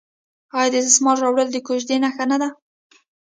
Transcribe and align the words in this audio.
آیا 0.57 0.69
د 0.73 0.75
دسمال 0.85 1.17
راوړل 1.23 1.47
د 1.51 1.57
کوژدې 1.67 1.97
نښه 2.03 2.25
نه 2.31 2.37
ده؟ 2.41 2.49